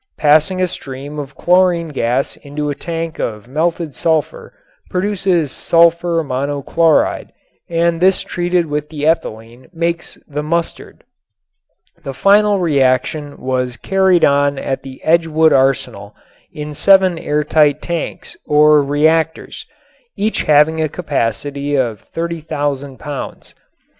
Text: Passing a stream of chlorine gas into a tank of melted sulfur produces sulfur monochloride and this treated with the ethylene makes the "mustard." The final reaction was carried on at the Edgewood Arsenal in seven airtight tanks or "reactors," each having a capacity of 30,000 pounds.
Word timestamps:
Passing 0.17 0.59
a 0.59 0.67
stream 0.67 1.19
of 1.19 1.35
chlorine 1.35 1.89
gas 1.89 2.35
into 2.37 2.71
a 2.71 2.73
tank 2.73 3.19
of 3.19 3.47
melted 3.47 3.93
sulfur 3.93 4.51
produces 4.89 5.51
sulfur 5.51 6.23
monochloride 6.23 7.29
and 7.69 8.01
this 8.01 8.23
treated 8.23 8.65
with 8.65 8.89
the 8.89 9.03
ethylene 9.05 9.67
makes 9.71 10.17
the 10.27 10.41
"mustard." 10.41 11.03
The 12.03 12.15
final 12.15 12.57
reaction 12.57 13.37
was 13.39 13.77
carried 13.77 14.25
on 14.25 14.57
at 14.57 14.81
the 14.81 15.03
Edgewood 15.03 15.53
Arsenal 15.53 16.15
in 16.51 16.73
seven 16.73 17.19
airtight 17.19 17.79
tanks 17.83 18.35
or 18.43 18.81
"reactors," 18.81 19.67
each 20.17 20.41
having 20.41 20.81
a 20.81 20.89
capacity 20.89 21.75
of 21.75 21.99
30,000 21.99 22.97
pounds. 22.97 23.53